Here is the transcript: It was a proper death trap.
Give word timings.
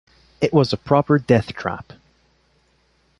It 0.41 0.51
was 0.51 0.73
a 0.73 0.77
proper 0.77 1.19
death 1.19 1.53
trap. 1.53 1.93